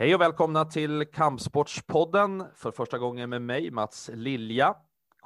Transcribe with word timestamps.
Hej 0.00 0.14
och 0.14 0.20
välkomna 0.20 0.64
till 0.64 1.04
Kampsportspodden 1.12 2.44
för 2.54 2.70
första 2.70 2.98
gången 2.98 3.30
med 3.30 3.42
mig 3.42 3.70
Mats 3.70 4.10
Lilja. 4.14 4.74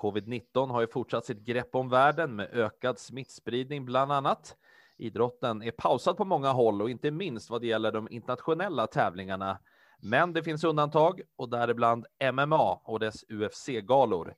Covid-19 0.03 0.71
har 0.71 0.81
ju 0.81 0.87
fortsatt 0.87 1.25
sitt 1.25 1.45
grepp 1.45 1.75
om 1.75 1.89
världen 1.89 2.37
med 2.37 2.49
ökad 2.53 2.99
smittspridning 2.99 3.85
bland 3.85 4.13
annat. 4.13 4.57
Idrotten 4.97 5.63
är 5.63 5.71
pausad 5.71 6.17
på 6.17 6.25
många 6.25 6.53
håll 6.53 6.83
och 6.83 6.91
inte 6.91 7.11
minst 7.11 7.51
vad 7.51 7.61
det 7.61 7.67
gäller 7.67 7.93
de 7.93 8.09
internationella 8.11 8.87
tävlingarna. 8.87 9.59
Men 9.99 10.33
det 10.33 10.43
finns 10.43 10.65
undantag 10.65 11.21
och 11.37 11.49
däribland 11.49 12.07
MMA 12.33 12.81
och 12.85 13.01
dess 13.01 13.25
UFC-galor. 13.29 14.35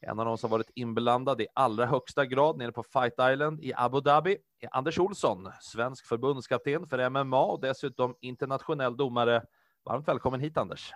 En 0.00 0.18
av 0.18 0.26
de 0.26 0.38
som 0.38 0.50
varit 0.50 0.70
inblandad 0.74 1.40
i 1.40 1.46
allra 1.54 1.86
högsta 1.86 2.26
grad 2.26 2.58
nere 2.58 2.72
på 2.72 2.82
Fight 2.82 3.32
Island 3.32 3.60
i 3.60 3.72
Abu 3.76 4.00
Dhabi 4.00 4.38
är 4.60 4.68
Anders 4.72 4.98
Olsson, 4.98 5.48
svensk 5.60 6.06
förbundskapten 6.06 6.86
för 6.86 7.10
MMA 7.10 7.44
och 7.44 7.60
dessutom 7.60 8.14
internationell 8.20 8.96
domare. 8.96 9.42
Varmt 9.86 10.08
välkommen 10.08 10.40
hit 10.40 10.56
Anders. 10.56 10.94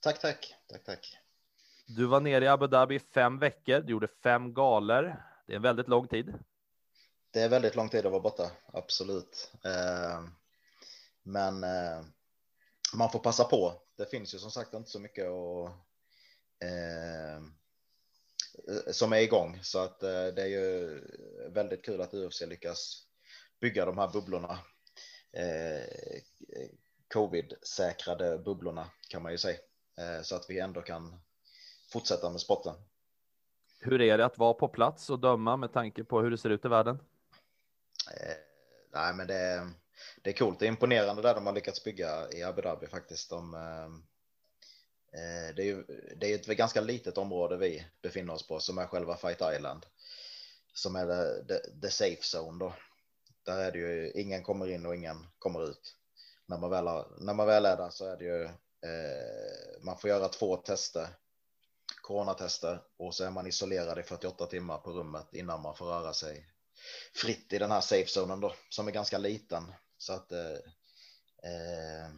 Tack, 0.00 0.20
tack, 0.20 0.54
tack, 0.68 0.84
tack. 0.84 1.18
Du 1.86 2.06
var 2.06 2.20
nere 2.20 2.44
i 2.44 2.48
Abu 2.48 2.66
Dhabi 2.66 2.98
fem 2.98 3.38
veckor. 3.38 3.80
Du 3.80 3.92
gjorde 3.92 4.08
fem 4.22 4.54
galor. 4.54 5.22
Det 5.46 5.52
är 5.52 5.56
en 5.56 5.62
väldigt 5.62 5.88
lång 5.88 6.08
tid. 6.08 6.34
Det 7.30 7.40
är 7.40 7.48
väldigt 7.48 7.76
lång 7.76 7.88
tid 7.88 8.06
att 8.06 8.12
vara 8.12 8.22
borta, 8.22 8.50
absolut. 8.72 9.52
Eh, 9.64 10.22
men 11.22 11.64
eh, 11.64 12.04
man 12.94 13.10
får 13.10 13.18
passa 13.18 13.44
på. 13.44 13.82
Det 13.96 14.10
finns 14.10 14.34
ju 14.34 14.38
som 14.38 14.50
sagt 14.50 14.74
inte 14.74 14.90
så 14.90 15.00
mycket 15.00 15.26
att 15.26 15.70
eh, 16.64 17.42
som 18.92 19.12
är 19.12 19.20
igång 19.20 19.58
så 19.62 19.78
att 19.78 20.00
det 20.00 20.42
är 20.42 20.46
ju 20.46 21.00
väldigt 21.50 21.84
kul 21.84 22.00
att 22.00 22.14
UFC 22.14 22.40
lyckas 22.40 23.06
bygga 23.60 23.84
de 23.84 23.98
här 23.98 24.08
bubblorna. 24.08 24.58
Covid-säkrade 27.12 28.38
bubblorna 28.38 28.90
kan 29.08 29.22
man 29.22 29.32
ju 29.32 29.38
säga 29.38 29.58
eh, 29.98 30.22
så 30.22 30.36
att 30.36 30.46
vi 30.48 30.58
ändå 30.58 30.82
kan 30.82 31.20
fortsätta 31.92 32.30
med 32.30 32.40
sporten. 32.40 32.74
Hur 33.80 34.00
är 34.00 34.18
det 34.18 34.24
att 34.24 34.38
vara 34.38 34.54
på 34.54 34.68
plats 34.68 35.10
och 35.10 35.18
döma 35.18 35.56
med 35.56 35.72
tanke 35.72 36.04
på 36.04 36.20
hur 36.20 36.30
det 36.30 36.38
ser 36.38 36.50
ut 36.50 36.64
i 36.64 36.68
världen? 36.68 36.98
Eh, 38.10 38.36
nej, 38.92 39.14
men 39.14 39.26
det, 39.26 39.70
det 40.22 40.30
är 40.30 40.34
coolt. 40.34 40.58
Det 40.58 40.66
är 40.66 40.68
imponerande 40.68 41.22
där 41.22 41.34
de 41.34 41.46
har 41.46 41.52
lyckats 41.52 41.84
bygga 41.84 42.30
i 42.32 42.42
Abu 42.42 42.62
Dhabi 42.62 42.86
faktiskt. 42.86 43.30
De, 43.30 43.54
Eh, 45.14 45.54
det 45.54 45.62
är 45.62 45.66
ju 45.66 45.84
det 46.16 46.32
är 46.32 46.34
ett 46.34 46.46
ganska 46.46 46.80
litet 46.80 47.18
område 47.18 47.56
vi 47.56 47.86
befinner 48.02 48.34
oss 48.34 48.48
på 48.48 48.60
som 48.60 48.78
är 48.78 48.86
själva 48.86 49.16
Fight 49.16 49.42
Island. 49.56 49.86
Som 50.74 50.96
är 50.96 51.06
the, 51.06 51.54
the, 51.54 51.80
the 51.80 51.90
safe 51.90 52.38
zone 52.38 52.58
då. 52.58 52.74
Där 53.42 53.58
är 53.58 53.72
det 53.72 53.78
ju 53.78 54.12
ingen 54.14 54.42
kommer 54.42 54.70
in 54.70 54.86
och 54.86 54.94
ingen 54.94 55.26
kommer 55.38 55.70
ut. 55.70 55.96
När 56.52 56.58
man 56.58 56.70
väl, 56.70 56.86
har, 56.86 57.06
när 57.18 57.34
man 57.34 57.46
väl 57.46 57.66
är 57.66 57.76
där 57.76 57.90
så 57.90 58.06
är 58.06 58.16
det 58.16 58.24
ju 58.24 58.44
eh, 58.44 59.82
man 59.82 59.98
får 59.98 60.10
göra 60.10 60.28
två 60.28 60.56
tester. 60.56 61.08
Coronatester 62.02 62.82
och 62.98 63.14
så 63.14 63.24
är 63.24 63.30
man 63.30 63.46
isolerad 63.46 63.98
i 63.98 64.02
48 64.02 64.46
timmar 64.46 64.78
på 64.78 64.90
rummet 64.90 65.34
innan 65.34 65.62
man 65.62 65.76
får 65.76 65.86
röra 65.86 66.12
sig 66.12 66.46
fritt 67.14 67.52
i 67.52 67.58
den 67.58 67.70
här 67.70 67.80
safe 67.80 68.06
zonen 68.06 68.40
då 68.40 68.54
som 68.68 68.88
är 68.88 68.92
ganska 68.92 69.18
liten 69.18 69.72
så 69.98 70.12
att 70.12 70.32
eh, 70.32 70.54
eh 71.42 72.08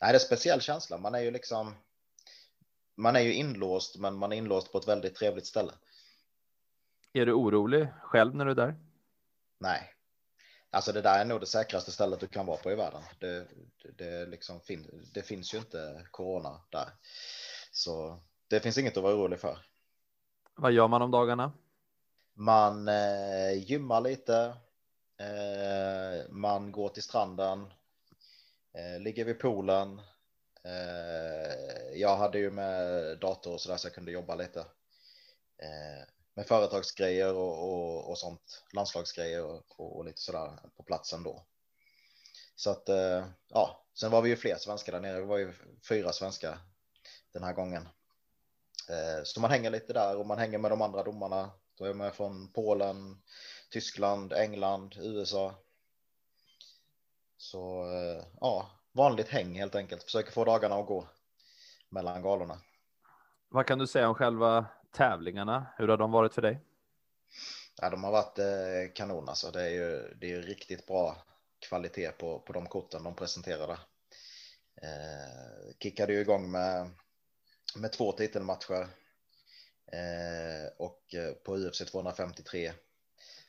det 0.00 0.06
är 0.06 0.14
en 0.14 0.20
speciell 0.20 0.60
känsla. 0.60 0.98
Man 0.98 1.14
är 1.14 1.20
ju 1.20 1.30
liksom. 1.30 1.74
Man 2.96 3.16
är 3.16 3.20
ju 3.20 3.34
inlåst, 3.34 3.98
men 3.98 4.14
man 4.14 4.32
är 4.32 4.36
inlåst 4.36 4.72
på 4.72 4.78
ett 4.78 4.88
väldigt 4.88 5.14
trevligt 5.14 5.46
ställe. 5.46 5.72
Är 7.12 7.26
du 7.26 7.32
orolig 7.32 7.88
själv 8.02 8.34
när 8.34 8.44
du 8.44 8.50
är 8.50 8.54
där? 8.54 8.76
Nej, 9.58 9.94
alltså 10.70 10.92
det 10.92 11.02
där 11.02 11.20
är 11.20 11.24
nog 11.24 11.40
det 11.40 11.46
säkraste 11.46 11.92
stället 11.92 12.20
du 12.20 12.26
kan 12.26 12.46
vara 12.46 12.56
på 12.56 12.72
i 12.72 12.74
världen. 12.74 13.02
Det, 13.18 13.46
det, 13.98 14.26
liksom 14.26 14.60
fin, 14.60 15.08
det 15.14 15.22
finns 15.22 15.54
ju 15.54 15.58
inte 15.58 16.06
corona 16.10 16.60
där, 16.70 16.88
så 17.72 18.20
det 18.48 18.60
finns 18.60 18.78
inget 18.78 18.96
att 18.96 19.02
vara 19.02 19.14
orolig 19.14 19.40
för. 19.40 19.58
Vad 20.54 20.72
gör 20.72 20.88
man 20.88 21.02
om 21.02 21.10
dagarna? 21.10 21.52
Man 22.34 22.88
eh, 22.88 23.52
gymmar 23.58 24.00
lite. 24.00 24.56
Eh, 25.18 26.30
man 26.30 26.72
går 26.72 26.88
till 26.88 27.02
stranden 27.02 27.66
Eh, 28.74 29.00
ligger 29.00 29.24
vid 29.24 29.38
poolen. 29.38 30.00
Eh, 30.64 31.98
jag 32.00 32.16
hade 32.16 32.38
ju 32.38 32.50
med 32.50 33.18
dator 33.18 33.52
och 33.52 33.60
så 33.60 33.70
där 33.70 33.76
så 33.76 33.86
jag 33.86 33.94
kunde 33.94 34.12
jobba 34.12 34.34
lite. 34.34 34.64
Med 36.34 36.46
företagsgrejer 36.46 37.34
och, 37.34 37.72
och, 37.72 38.10
och 38.10 38.18
sånt, 38.18 38.64
landslagsgrejer 38.72 39.44
och, 39.44 39.96
och, 39.96 40.04
lite 40.04 40.20
sådär 40.20 40.58
på 40.76 40.82
platsen 40.82 41.22
då. 41.22 41.46
Så 42.54 42.70
att 42.70 42.88
eh, 42.88 43.26
ja, 43.48 43.84
sen 43.94 44.10
var 44.10 44.22
vi 44.22 44.28
ju 44.28 44.36
fler 44.36 44.56
svenskar 44.56 44.92
där 44.92 45.00
nere. 45.00 45.20
Vi 45.20 45.26
var 45.26 45.38
ju 45.38 45.52
fyra 45.88 46.12
svenskar 46.12 46.58
den 47.32 47.42
här 47.42 47.52
gången. 47.52 47.88
Eh, 48.88 49.24
så 49.24 49.40
man 49.40 49.50
hänger 49.50 49.70
lite 49.70 49.92
där 49.92 50.16
och 50.16 50.26
man 50.26 50.38
hänger 50.38 50.58
med 50.58 50.70
de 50.70 50.82
andra 50.82 51.02
domarna. 51.02 51.50
Då 51.78 51.84
är 51.84 51.94
man 51.94 52.12
från 52.12 52.52
Polen, 52.52 53.22
Tyskland, 53.70 54.32
England, 54.32 54.96
USA, 54.98 55.54
så 57.36 57.82
eh, 57.92 58.24
ja, 58.40 58.70
vanligt 58.92 59.28
häng 59.28 59.54
helt 59.54 59.74
enkelt. 59.74 60.02
Försöker 60.02 60.32
få 60.32 60.44
dagarna 60.44 60.74
att 60.74 60.86
gå 60.86 61.08
mellan 61.88 62.22
galorna. 62.22 62.58
Vad 63.48 63.66
kan 63.66 63.78
du 63.78 63.86
säga 63.86 64.08
om 64.08 64.14
själva 64.14 64.66
tävlingarna? 64.90 65.66
Hur 65.76 65.88
har 65.88 65.96
de 65.96 66.12
varit 66.12 66.34
för 66.34 66.42
dig? 66.42 66.60
Ja, 67.80 67.90
de 67.90 68.04
har 68.04 68.12
varit 68.12 68.38
eh, 68.38 68.92
kanon 68.94 69.28
alltså. 69.28 69.50
Det 69.50 69.62
är 69.62 69.70
ju, 69.70 70.14
det 70.20 70.32
är 70.32 70.42
riktigt 70.42 70.86
bra 70.86 71.16
kvalitet 71.58 72.10
på, 72.10 72.38
på 72.38 72.52
de 72.52 72.66
korten 72.66 73.04
de 73.04 73.14
presenterade. 73.14 73.78
Eh, 74.82 75.74
kickade 75.82 76.12
ju 76.12 76.20
igång 76.20 76.50
med, 76.50 76.90
med 77.76 77.92
två 77.92 78.12
titelmatcher 78.12 78.88
eh, 79.92 80.72
och 80.78 81.14
eh, 81.14 81.32
på 81.32 81.56
UFC 81.56 81.78
253 81.78 82.72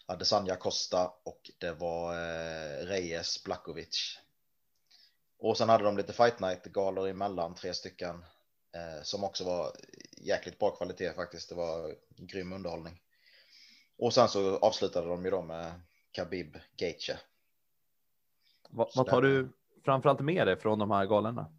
hade 0.05 0.25
Sanja 0.25 0.55
Costa 0.55 1.13
och 1.23 1.51
det 1.57 1.71
var 1.71 2.13
eh, 2.13 2.85
Reyes 2.85 3.43
Blakovic. 3.43 4.19
Och 5.37 5.57
sen 5.57 5.69
hade 5.69 5.83
de 5.83 5.97
lite 5.97 6.13
fight 6.13 6.39
night 6.39 6.63
galor 6.63 7.07
emellan 7.07 7.55
tre 7.55 7.73
stycken 7.73 8.25
som 9.03 9.23
också 9.23 9.43
var 9.43 9.71
jäkligt 10.17 10.59
bra 10.59 10.71
kvalitet 10.71 11.13
faktiskt. 11.13 11.49
Det 11.49 11.55
var 11.55 11.95
grym 12.17 12.53
underhållning. 12.53 13.01
Och 13.97 14.13
sen 14.13 14.27
så 14.27 14.57
avslutade 14.57 15.07
de 15.07 15.25
ju 15.25 15.31
då 15.31 15.41
med 15.41 15.81
Khabib 16.11 16.57
Gaethje. 16.77 17.19
Va, 18.69 18.89
vad 18.95 19.07
tar 19.07 19.21
du 19.21 19.49
framförallt 19.85 20.19
med 20.19 20.47
dig 20.47 20.59
från 20.59 20.79
de 20.79 20.91
här 20.91 21.05
galorna? 21.05 21.53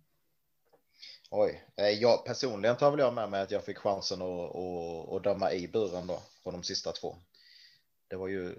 Oj, 1.31 1.65
eh, 1.77 1.89
jag 1.89 2.25
personligen 2.25 2.77
tar 2.77 2.91
väl 2.91 3.00
jag 3.00 3.15
med 3.15 3.31
mig 3.31 3.41
att 3.41 3.50
jag 3.50 3.65
fick 3.65 3.79
chansen 3.79 4.23
att, 4.23 4.56
att, 4.56 5.12
att 5.12 5.25
döma 5.25 5.53
i 5.53 5.69
buren 5.69 6.06
då 6.06 6.23
på 6.44 6.50
de 6.50 6.62
sista 6.62 6.93
två 6.93 7.17
det 8.12 8.17
var 8.17 8.29
ju 8.29 8.56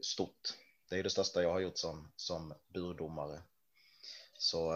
stort. 0.00 0.54
Det 0.90 0.98
är 0.98 1.02
det 1.02 1.10
största 1.10 1.42
jag 1.42 1.52
har 1.52 1.60
gjort 1.60 1.78
som, 1.78 2.12
som 2.16 2.54
burdomare. 2.74 3.42
Så 4.38 4.72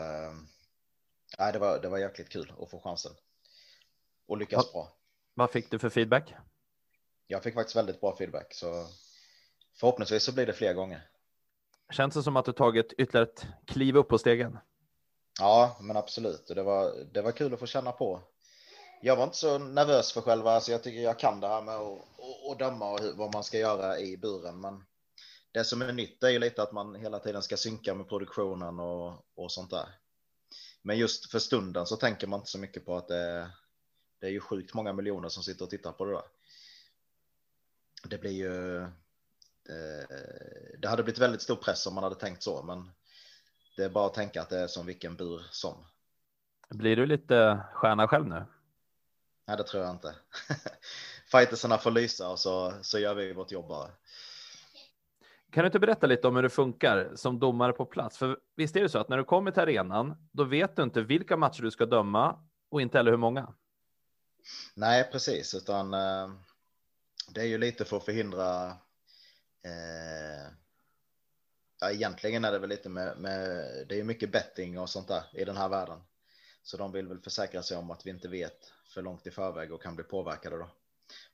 äh, 1.39 1.53
det, 1.53 1.59
var, 1.59 1.78
det 1.78 1.89
var 1.89 1.99
jäkligt 1.99 2.28
kul 2.28 2.53
att 2.61 2.71
få 2.71 2.81
chansen. 2.81 3.12
Och 4.27 4.39
lyckas 4.39 4.66
Va, 4.66 4.71
bra. 4.72 4.93
Vad 5.34 5.50
fick 5.50 5.71
du 5.71 5.78
för 5.78 5.89
feedback? 5.89 6.34
Jag 7.27 7.43
fick 7.43 7.55
faktiskt 7.55 7.77
väldigt 7.77 8.00
bra 8.00 8.16
feedback, 8.16 8.55
så 8.55 8.87
förhoppningsvis 9.81 10.22
så 10.22 10.33
blir 10.33 10.47
det 10.47 10.53
fler 10.53 10.75
gånger. 10.75 11.09
Känns 11.91 12.15
det 12.15 12.22
som 12.22 12.37
att 12.37 12.44
du 12.44 12.53
tagit 12.53 12.93
ytterligare 12.93 13.27
ett 13.27 13.47
kliv 13.66 13.97
upp 13.97 14.09
på 14.09 14.19
stegen? 14.19 14.59
Ja, 15.41 15.77
men 15.81 15.97
absolut. 15.97 16.50
Och 16.50 16.56
det 16.56 16.62
var, 16.62 16.94
det 17.12 17.22
var 17.22 17.33
kul 17.33 17.55
att 17.55 17.60
få 17.60 17.66
känna 17.66 17.93
på 17.93 18.22
jag 19.00 19.16
var 19.16 19.25
inte 19.25 19.37
så 19.37 19.59
nervös 19.59 20.12
för 20.12 20.21
själva, 20.21 20.50
alltså 20.50 20.72
jag 20.72 20.83
tycker 20.83 21.00
jag 21.00 21.19
kan 21.19 21.41
det 21.41 21.49
här 21.49 21.62
med 21.62 21.75
att, 21.75 22.59
döma 22.59 22.93
och 22.93 23.00
vad 23.15 23.34
man 23.34 23.45
ska 23.45 23.59
göra 23.59 23.99
i 23.99 24.16
buren. 24.16 24.60
Men 24.60 24.84
det 25.53 25.65
som 25.65 25.83
är 25.83 25.93
nytt 25.93 26.22
är 26.22 26.28
ju 26.28 26.39
lite 26.39 26.62
att 26.62 26.72
man 26.72 26.95
hela 26.95 27.19
tiden 27.19 27.43
ska 27.43 27.56
synka 27.56 27.95
med 27.95 28.09
produktionen 28.09 28.81
och, 28.81 29.25
och 29.37 29.53
sånt 29.53 29.71
där. 29.71 29.89
Men 30.88 30.99
just 30.99 31.30
för 31.30 31.39
stunden 31.39 31.86
så 31.86 31.97
tänker 31.97 32.27
man 32.27 32.41
inte 32.41 32.51
så 32.51 32.59
mycket 32.59 32.84
på 32.84 32.97
att 32.97 33.09
det, 33.09 33.51
det 34.21 34.27
är 34.27 34.30
ju 34.30 34.41
sjukt 34.41 34.74
många 34.74 34.92
miljoner 34.92 35.28
som 35.28 35.42
sitter 35.42 35.65
och 35.65 35.71
tittar 35.71 35.92
på 35.92 36.04
det 36.04 36.13
där. 36.13 36.22
Det 38.04 38.18
blir 38.18 38.33
ju. 38.33 38.86
Det, 40.78 40.89
hade 40.89 41.03
blivit 41.03 41.21
väldigt 41.21 41.42
stor 41.42 41.57
press 41.57 41.86
om 41.86 41.95
man 41.95 42.04
hade 42.04 42.16
tänkt 42.16 42.42
så, 42.42 42.63
men 42.63 42.91
det 43.77 43.84
är 43.84 43.89
bara 43.89 44.07
att 44.07 44.15
tänka 44.15 44.42
att 44.42 44.48
det 44.48 44.59
är 44.59 44.66
som 44.66 44.86
vilken 44.86 45.16
bur 45.16 45.47
som. 45.51 45.84
Blir 46.68 46.97
du 46.97 47.07
lite 47.07 47.60
stjärna 47.72 48.09
själv 48.09 48.27
nu? 48.27 48.45
Nej, 49.47 49.57
det 49.57 49.65
tror 49.65 49.83
jag 49.83 49.95
inte. 49.95 50.15
Fightersarna 51.33 51.78
får 51.78 51.91
lysa 51.91 52.28
och 52.28 52.39
så, 52.39 52.74
så 52.83 52.98
gör 52.98 53.15
vi 53.15 53.33
vårt 53.33 53.53
jobb 53.53 53.68
bara. 53.68 53.91
Kan 55.53 55.62
du 55.62 55.66
inte 55.66 55.78
berätta 55.78 56.06
lite 56.06 56.28
om 56.28 56.36
hur 56.36 56.42
det 56.42 56.50
funkar 56.50 57.12
som 57.15 57.39
domare 57.39 57.72
på 57.72 57.86
plats? 57.86 58.18
För 58.18 58.39
visst 58.56 58.77
är 58.77 58.83
det 58.83 58.89
så 58.89 58.98
att 58.98 59.09
när 59.09 59.16
du 59.16 59.24
kommer 59.24 59.50
till 59.50 59.62
arenan, 59.62 60.28
då 60.33 60.45
vet 60.45 60.77
du 60.77 60.83
inte 60.83 61.03
vilka 61.03 61.36
matcher 61.36 61.62
du 61.62 61.71
ska 61.71 61.86
döma 61.86 62.39
och 62.71 62.80
inte 62.80 62.98
heller 62.98 63.10
hur 63.10 63.18
många. 63.18 63.54
Nej, 64.74 65.09
precis, 65.12 65.54
utan 65.54 65.95
eh, 65.95 66.30
det 67.34 67.41
är 67.41 67.45
ju 67.45 67.59
lite 67.59 67.84
för 67.84 67.97
att 67.97 68.04
förhindra. 68.04 68.66
Eh, 69.65 70.53
ja, 71.80 71.91
egentligen 71.91 72.44
är 72.44 72.53
det 72.53 72.59
väl 72.59 72.71
lite 72.71 72.89
med, 72.89 73.18
med 73.18 73.66
det 73.89 74.01
är 74.01 74.04
mycket 74.04 74.33
betting 74.33 74.78
och 74.78 74.91
sånt 74.91 75.09
där 75.09 75.22
i 75.33 75.44
den 75.44 75.56
här 75.56 75.68
världen. 75.68 76.01
Så 76.62 76.77
de 76.77 76.92
vill 76.92 77.09
väl 77.09 77.21
försäkra 77.21 77.62
sig 77.62 77.77
om 77.77 77.91
att 77.91 78.06
vi 78.06 78.10
inte 78.10 78.28
vet 78.28 78.72
för 78.94 79.03
långt 79.03 79.27
i 79.27 79.30
förväg 79.30 79.72
och 79.72 79.83
kan 79.83 79.97
bli 79.97 80.04
påverkade 80.04 80.59
då 80.59 80.71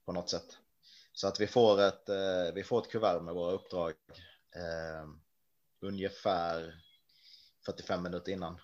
på 0.04 0.12
något 0.12 0.30
sätt. 0.30 0.58
Så 1.14 1.28
att 1.28 1.40
vi 1.40 1.46
får 1.46 1.82
ett, 1.82 2.08
eh, 2.08 2.54
vi 2.54 2.64
får 2.64 2.80
ett 2.80 2.90
kuvert 2.90 3.20
med 3.20 3.34
våra 3.34 3.52
uppdrag 3.52 3.94
eh, 4.56 5.08
ungefär 5.80 6.74
45 7.66 8.02
minuter 8.02 8.32
innan 8.32 8.60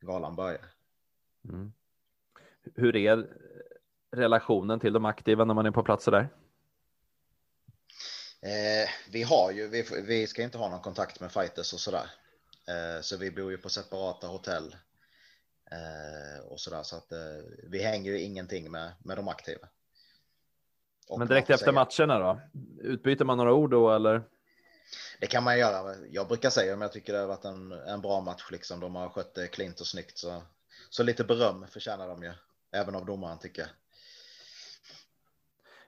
galan 0.00 0.36
börjar. 0.36 0.64
Mm. 1.44 1.72
Hur 2.74 2.96
är 2.96 3.26
relationen 4.10 4.80
till 4.80 4.92
de 4.92 5.04
aktiva 5.04 5.44
när 5.44 5.54
man 5.54 5.66
är 5.66 5.70
på 5.70 5.82
plats 5.82 6.04
där? 6.04 6.28
Eh, 8.42 8.88
vi 9.10 9.22
har 9.22 9.50
ju, 9.50 9.68
vi, 9.68 9.84
vi 10.02 10.26
ska 10.26 10.42
inte 10.42 10.58
ha 10.58 10.68
någon 10.68 10.80
kontakt 10.80 11.20
med 11.20 11.32
fighters 11.32 11.72
och 11.72 11.80
sådär. 11.80 12.10
Eh, 12.68 13.00
så 13.02 13.16
vi 13.16 13.30
bor 13.30 13.50
ju 13.50 13.58
på 13.58 13.68
separata 13.68 14.26
hotell. 14.26 14.76
Eh, 15.70 16.46
och 16.46 16.60
sådär 16.60 16.82
så 16.82 16.96
att 16.96 17.12
eh, 17.12 17.18
vi 17.62 17.82
hänger 17.82 18.10
ju 18.10 18.20
ingenting 18.20 18.70
med, 18.70 18.92
med 19.04 19.16
de 19.16 19.28
aktiva. 19.28 19.68
Men 21.18 21.28
direkt 21.28 21.50
efter 21.50 21.72
säga, 21.72 22.06
matcherna 22.08 22.18
då? 22.18 22.40
Utbyter 22.80 23.24
man 23.24 23.38
några 23.38 23.52
ord 23.52 23.70
då 23.70 23.90
eller? 23.90 24.22
Det 25.20 25.26
kan 25.26 25.44
man 25.44 25.58
göra. 25.58 25.94
Jag 26.10 26.28
brukar 26.28 26.50
säga 26.50 26.74
om 26.74 26.80
jag 26.80 26.92
tycker 26.92 27.12
det 27.12 27.18
har 27.18 27.26
varit 27.26 27.44
en, 27.44 27.72
en 27.72 28.00
bra 28.00 28.20
match 28.20 28.48
liksom. 28.50 28.80
De 28.80 28.94
har 28.94 29.08
skött 29.08 29.34
det 29.34 29.46
klint 29.46 29.80
och 29.80 29.86
snyggt 29.86 30.18
så, 30.18 30.42
så 30.90 31.02
lite 31.02 31.24
beröm 31.24 31.66
förtjänar 31.66 32.08
de 32.08 32.22
ju. 32.22 32.32
Även 32.72 32.94
av 32.94 33.06
domaren 33.06 33.38
tycker 33.38 33.62
jag. 33.62 33.68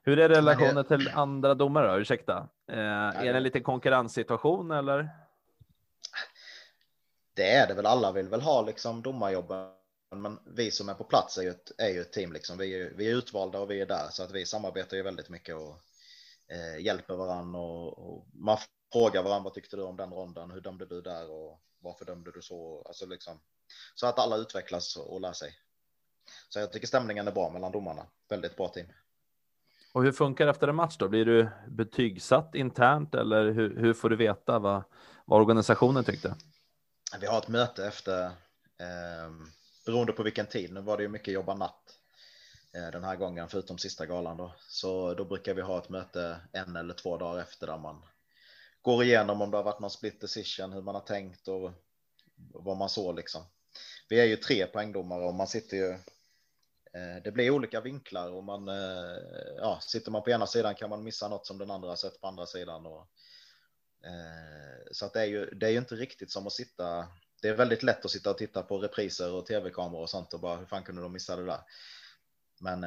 Hur 0.04 0.18
är 0.18 0.28
relationen 0.28 0.74
det... 0.74 0.84
till 0.84 1.10
andra 1.14 1.54
domare 1.54 1.92
då? 1.92 1.98
Ursäkta. 2.00 2.48
Eh, 2.68 2.78
är 2.78 3.24
det 3.24 3.36
en 3.36 3.42
liten 3.42 3.62
konkurrenssituation 3.62 4.70
eller? 4.70 5.08
Det 7.34 7.50
är 7.50 7.66
det 7.66 7.74
väl. 7.74 7.86
Alla 7.86 8.12
vill 8.12 8.28
väl 8.28 8.40
ha 8.40 8.62
liksom 8.62 9.02
domarjobben. 9.02 9.68
Men 10.12 10.38
vi 10.44 10.70
som 10.70 10.88
är 10.88 10.94
på 10.94 11.04
plats 11.04 11.38
är 11.38 11.42
ju 11.42 11.50
ett, 11.50 11.72
är 11.78 11.88
ju 11.88 12.00
ett 12.00 12.12
team 12.12 12.32
liksom. 12.32 12.58
Vi 12.58 12.80
är, 12.80 12.90
vi 12.90 13.10
är 13.10 13.14
utvalda 13.14 13.58
och 13.58 13.70
vi 13.70 13.80
är 13.80 13.86
där 13.86 14.08
så 14.10 14.22
att 14.22 14.30
vi 14.30 14.46
samarbetar 14.46 14.96
ju 14.96 15.02
väldigt 15.02 15.28
mycket 15.28 15.54
och 15.54 15.80
eh, 16.48 16.84
hjälper 16.84 17.14
varandra 17.14 17.60
och, 17.60 17.98
och, 17.98 18.26
man 18.32 18.58
frågar 18.92 19.22
varandra. 19.22 19.44
Vad 19.44 19.54
tyckte 19.54 19.76
du 19.76 19.82
om 19.82 19.96
den 19.96 20.12
ronden? 20.12 20.50
Hur 20.50 20.60
dömde 20.60 20.86
du 20.86 21.00
där 21.00 21.30
och 21.30 21.60
varför 21.78 22.04
dömde 22.04 22.32
du 22.32 22.42
så? 22.42 22.82
Alltså 22.86 23.06
liksom 23.06 23.40
så 23.94 24.06
att 24.06 24.18
alla 24.18 24.36
utvecklas 24.36 24.96
och 24.96 25.20
lär 25.20 25.32
sig. 25.32 25.54
Så 26.48 26.58
jag 26.58 26.72
tycker 26.72 26.86
stämningen 26.86 27.28
är 27.28 27.32
bra 27.32 27.50
mellan 27.50 27.72
domarna. 27.72 28.06
Väldigt 28.28 28.56
bra 28.56 28.68
team. 28.68 28.86
Och 29.92 30.02
hur 30.02 30.12
funkar 30.12 30.44
det 30.44 30.50
efter 30.50 30.68
en 30.68 30.76
match 30.76 30.96
då? 30.98 31.08
Blir 31.08 31.24
du 31.24 31.48
betygsatt 31.68 32.54
internt 32.54 33.14
eller 33.14 33.50
hur, 33.50 33.76
hur 33.76 33.94
får 33.94 34.10
du 34.10 34.16
veta 34.16 34.58
vad, 34.58 34.82
vad 35.24 35.40
organisationen 35.40 36.04
tyckte? 36.04 36.34
Vi 37.20 37.26
har 37.26 37.38
ett 37.38 37.48
möte 37.48 37.86
efter, 37.86 38.24
eh, 38.24 39.30
beroende 39.84 40.12
på 40.12 40.22
vilken 40.22 40.46
tid. 40.46 40.72
Nu 40.72 40.80
var 40.80 40.96
det 40.96 41.02
ju 41.02 41.08
mycket 41.08 41.34
jobba 41.34 41.54
natt 41.54 41.98
eh, 42.72 42.90
den 42.90 43.04
här 43.04 43.16
gången, 43.16 43.48
förutom 43.48 43.78
sista 43.78 44.06
galan 44.06 44.36
då. 44.36 44.54
Så 44.68 45.14
då 45.14 45.24
brukar 45.24 45.54
vi 45.54 45.62
ha 45.62 45.78
ett 45.78 45.88
möte 45.88 46.40
en 46.52 46.76
eller 46.76 46.94
två 46.94 47.16
dagar 47.16 47.42
efter 47.42 47.66
där 47.66 47.78
man 47.78 48.02
går 48.82 49.04
igenom 49.04 49.42
om 49.42 49.50
det 49.50 49.56
har 49.56 49.64
varit 49.64 49.80
någon 49.80 49.90
split 49.90 50.20
decision, 50.20 50.72
hur 50.72 50.82
man 50.82 50.94
har 50.94 51.02
tänkt 51.02 51.48
och 51.48 51.70
vad 52.36 52.76
man 52.76 52.88
såg 52.88 53.16
liksom. 53.16 53.42
Vi 54.08 54.20
är 54.20 54.24
ju 54.24 54.36
tre 54.36 54.66
poängdomare 54.66 55.24
och 55.24 55.34
man 55.34 55.46
sitter 55.46 55.76
ju 55.76 55.90
eh, 56.92 57.22
det 57.24 57.32
blir 57.32 57.50
olika 57.50 57.80
vinklar 57.80 58.30
och 58.30 58.44
man, 58.44 58.68
eh, 58.68 59.16
ja, 59.56 59.78
sitter 59.82 60.10
man 60.10 60.22
på 60.22 60.30
ena 60.30 60.46
sidan 60.46 60.74
kan 60.74 60.90
man 60.90 61.04
missa 61.04 61.28
något 61.28 61.46
som 61.46 61.58
den 61.58 61.70
andra 61.70 61.96
sett 61.96 62.20
på 62.20 62.26
andra 62.26 62.46
sidan. 62.46 62.86
Och, 62.86 63.08
så 64.92 65.06
att 65.06 65.12
det 65.12 65.20
är 65.20 65.24
ju, 65.24 65.46
det 65.46 65.66
är 65.66 65.70
ju 65.70 65.78
inte 65.78 65.94
riktigt 65.94 66.30
som 66.30 66.46
att 66.46 66.52
sitta. 66.52 67.08
Det 67.42 67.48
är 67.48 67.54
väldigt 67.54 67.82
lätt 67.82 68.04
att 68.04 68.10
sitta 68.10 68.30
och 68.30 68.38
titta 68.38 68.62
på 68.62 68.78
repriser 68.78 69.32
och 69.32 69.46
tv-kameror 69.46 70.02
och 70.02 70.10
sånt 70.10 70.34
och 70.34 70.40
bara 70.40 70.56
hur 70.56 70.66
fan 70.66 70.82
kunde 70.82 71.02
de 71.02 71.12
missa 71.12 71.36
det 71.36 71.46
där? 71.46 71.60
Men 72.60 72.86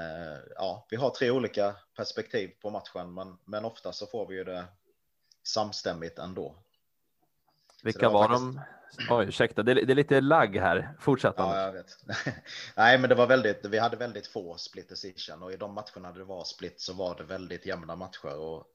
ja, 0.56 0.88
vi 0.90 0.96
har 0.96 1.10
tre 1.10 1.32
olika 1.32 1.76
perspektiv 1.98 2.52
på 2.62 2.70
matchen, 2.70 3.14
men, 3.14 3.38
men 3.46 3.66
ofta 3.66 3.92
så 3.94 4.08
får 4.08 4.28
vi 4.28 4.36
ju 4.36 4.44
det 4.44 4.66
samstämmigt 5.44 6.20
ändå. 6.20 6.56
Vilka 7.84 8.10
var, 8.10 8.14
var 8.14 8.28
faktiskt... 8.28 9.08
de? 9.08 9.16
Oj, 9.16 9.26
ursäkta, 9.28 9.64
det 9.64 9.72
är, 9.72 9.76
det 9.76 9.94
är 9.94 9.96
lite 9.96 10.22
lagg 10.22 10.58
här. 10.58 10.96
Fortsätt. 11.00 11.34
Ja, 11.38 11.62
jag 11.62 11.72
vet. 11.72 11.98
Nej, 12.76 12.98
men 13.00 13.10
det 13.10 13.16
var 13.16 13.28
väldigt. 13.28 13.66
Vi 13.66 13.78
hade 13.78 13.98
väldigt 13.98 14.28
få 14.28 14.58
split 14.58 14.90
decision 14.90 15.44
och 15.44 15.54
i 15.54 15.58
de 15.58 15.74
matcherna 15.74 16.12
det 16.12 16.24
var 16.24 16.44
split 16.44 16.82
så 16.82 16.94
var 16.94 17.16
det 17.16 17.24
väldigt 17.24 17.66
jämna 17.66 17.96
matcher 17.96 18.38
och 18.38 18.68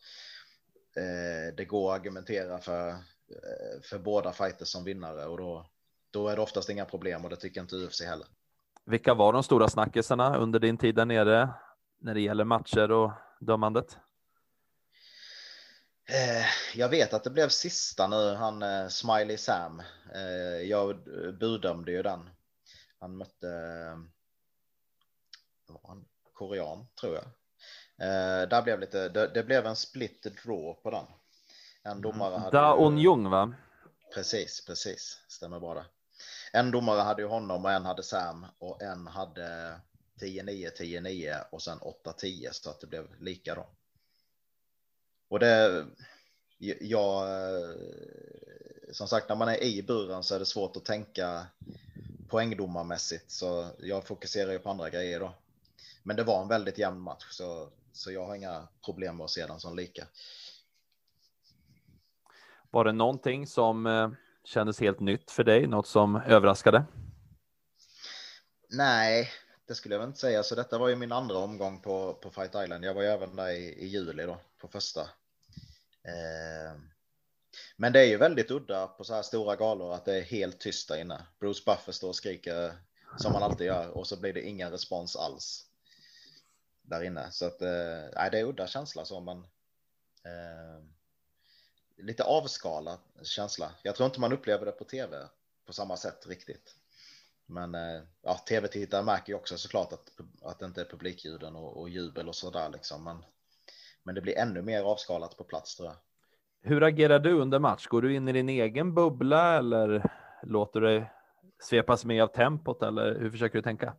eh, 1.03 1.55
det 1.57 1.65
går 1.65 1.93
att 1.93 2.01
argumentera 2.01 2.59
för 2.59 2.89
eh, 2.89 2.97
för 3.83 3.99
båda 3.99 4.33
fighters 4.33 4.69
som 4.69 4.85
vinnare 4.85 5.27
och 5.27 5.39
då 5.39 5.67
då 6.11 6.29
är 6.29 6.37
det 6.37 6.43
oftast 6.43 6.69
inga 6.69 6.85
problem 6.85 7.25
och 7.25 7.31
det 7.31 7.37
tycker 7.37 7.61
inte 7.61 7.77
UFC 7.77 8.01
heller. 8.01 8.27
Vilka 8.85 9.15
var 9.15 9.33
de 9.33 9.43
stora 9.43 9.69
snackisarna 9.69 10.37
under 10.37 10.59
din 10.59 10.79
tid 10.79 10.95
där 10.95 11.05
nere 11.05 11.49
när 11.99 12.15
det 12.15 12.21
gäller 12.21 12.45
matcher 12.45 12.91
och 12.91 13.13
dömandet? 13.41 13.97
Eh, 16.09 16.47
jag 16.75 16.89
vet 16.89 17.15
att 17.15 17.25
det 17.25 17.31
blev 17.31 17.49
sista 17.49 18.07
nu, 18.07 18.35
han 18.35 18.63
eh, 18.63 18.89
Smiley 18.89 19.37
Sam. 19.37 19.83
Eh, 20.15 20.63
jag 20.69 20.99
budömde 21.41 21.93
ju 21.93 22.03
den. 22.03 22.31
Han 22.99 23.17
mötte 23.17 23.47
han, 25.83 26.05
korean 26.33 26.87
tror 27.01 27.15
jag. 27.15 27.25
Där 28.51 28.63
blev 28.63 28.81
lite, 28.81 29.09
det, 29.09 29.27
det 29.35 29.43
blev 29.43 29.67
en 29.67 29.77
split 29.77 30.23
draw 30.23 30.83
på 30.83 30.91
den. 30.91 31.05
En 31.83 31.91
mm. 31.91 32.03
domare 32.03 32.39
hade 32.39 32.57
Da 32.57 32.75
On 32.75 32.99
Jung 32.99 33.31
va? 33.31 33.55
Precis, 34.15 34.67
precis, 34.67 35.19
stämmer 35.29 35.61
bra 35.61 35.75
det. 35.75 35.85
En 36.53 36.71
domare 36.71 37.01
hade 37.01 37.23
ju 37.23 37.29
honom 37.29 37.65
och 37.65 37.71
en 37.71 37.85
hade 37.85 38.03
Sam 38.03 38.47
och 38.59 38.83
en 38.83 39.07
hade 39.07 39.81
10-9, 40.21 40.71
10-9 40.81 41.45
och 41.51 41.63
sen 41.63 41.79
8-10 41.79 42.49
så 42.53 42.71
att 42.71 42.81
det 42.81 42.87
blev 42.87 43.21
lika 43.21 43.55
då. 43.55 43.67
Och 45.29 45.39
det, 45.39 45.87
jag, 46.81 47.27
som 48.93 49.09
sagt, 49.09 49.29
när 49.29 49.37
man 49.37 49.49
är 49.49 49.63
i 49.63 49.83
buren 49.83 50.23
så 50.23 50.35
är 50.35 50.39
det 50.39 50.47
svårt 50.47 50.77
att 50.77 50.85
tänka 50.85 51.47
poängdomarmässigt, 52.29 53.31
så 53.31 53.71
jag 53.79 54.07
fokuserar 54.07 54.53
ju 54.53 54.59
på 54.59 54.71
andra 54.71 54.91
grejer 54.91 55.21
då. 55.21 55.35
Men 56.03 56.17
det 56.17 56.25
var 56.25 56.43
en 56.43 56.49
väldigt 56.49 56.79
jämn 56.79 57.01
match, 57.01 57.27
så, 57.31 57.69
så 57.93 58.13
jag 58.13 58.27
har 58.27 58.35
inga 58.35 58.69
problem 58.85 59.17
med 59.17 59.25
att 59.25 59.31
se 59.31 59.47
den 59.47 59.61
som 59.61 59.77
lika. 59.77 60.07
Var 62.71 62.85
det 62.85 62.93
någonting 62.93 63.47
som 63.47 63.87
eh, 63.87 64.11
kändes 64.45 64.81
helt 64.81 65.01
nytt 65.01 65.31
för 65.31 65.45
dig, 65.45 65.67
något 65.67 65.87
som 65.87 66.17
överraskade? 66.17 66.85
Nej, 68.69 69.29
det 69.67 69.75
skulle 69.75 69.95
jag 69.95 70.01
väl 70.01 70.09
inte 70.09 70.21
säga. 70.21 70.43
Så 70.43 70.55
detta 70.55 70.79
var 70.79 70.89
ju 70.89 70.97
min 70.97 71.13
andra 71.13 71.39
omgång 71.39 71.81
på, 71.81 72.15
på 72.15 72.31
Fight 72.31 72.55
Island. 72.55 72.85
Jag 72.85 72.95
var 72.95 73.03
ju 73.03 73.09
även 73.09 73.37
där 73.37 73.51
i, 73.51 73.85
i 73.85 73.87
juli 73.87 74.27
då, 74.27 74.39
på 74.59 74.69
första. 74.69 75.01
Eh, 76.03 76.81
men 77.77 77.93
det 77.93 78.01
är 78.01 78.07
ju 78.07 78.17
väldigt 78.17 78.51
udda 78.51 78.87
på 78.87 79.05
så 79.05 79.15
här 79.15 79.23
stora 79.23 79.57
galor 79.57 79.95
att 79.95 80.05
det 80.05 80.19
är 80.19 80.23
helt 80.23 80.61
tyst 80.61 80.89
där 80.89 81.01
inne. 81.01 81.27
Bruce 81.41 81.63
Buffer 81.67 81.93
står 81.93 82.09
och 82.09 82.17
skriker 82.17 82.73
som 83.17 83.33
man 83.33 83.43
alltid 83.43 83.67
gör 83.67 83.91
och 83.91 84.07
så 84.07 84.21
blir 84.21 84.33
det 84.33 84.43
ingen 84.43 84.71
respons 84.71 85.17
alls 85.17 85.67
där 86.83 87.03
inne. 87.03 87.31
Så 87.31 87.47
att 87.47 87.63
eh, 87.63 88.31
det 88.31 88.39
är 88.39 88.45
udda 88.45 88.67
känsla 88.67 89.05
så 89.05 89.21
men 89.21 89.39
eh, 90.25 90.85
lite 92.03 92.25
avskalad 92.25 92.99
känsla. 93.23 93.73
Jag 93.83 93.97
tror 93.97 94.07
inte 94.07 94.21
man 94.21 94.33
upplever 94.33 94.67
det 94.67 94.73
på 94.73 94.85
tv 94.85 95.29
på 95.67 95.73
samma 95.73 95.97
sätt 95.97 96.27
riktigt. 96.27 96.75
Men 97.47 97.75
eh, 97.75 98.03
ja, 98.23 98.35
tv-tittare 98.49 99.03
märker 99.03 99.33
ju 99.33 99.37
också 99.37 99.59
såklart 99.59 99.93
att, 99.93 100.11
att 100.43 100.59
det 100.59 100.67
inte 100.67 100.81
är 100.81 100.85
publikljuden 100.85 101.57
och, 101.57 101.81
och 101.81 101.89
jubel 101.89 102.29
och 102.29 102.37
så 102.37 102.51
där 102.51 102.69
liksom. 102.69 103.05
Men 103.05 103.25
men 104.03 104.15
det 104.15 104.21
blir 104.21 104.39
ännu 104.39 104.63
mer 104.63 104.83
avskalat 104.83 105.37
på 105.37 105.45
plats 105.45 105.77
tror 105.77 105.89
jag. 105.89 105.97
Hur 106.63 106.83
agerar 106.83 107.19
du 107.19 107.33
under 107.33 107.59
match? 107.59 107.87
Går 107.87 108.03
du 108.03 108.15
in 108.15 108.29
i 108.29 108.33
din 108.33 108.49
egen 108.49 108.95
bubbla 108.95 109.59
eller 109.59 110.11
låter 110.43 110.81
du 110.81 110.87
dig 110.87 111.11
svepas 111.63 112.05
med 112.05 112.23
av 112.23 112.27
tempot 112.27 112.83
eller 112.83 113.19
hur 113.19 113.31
försöker 113.31 113.59
du 113.59 113.63
tänka? 113.63 113.95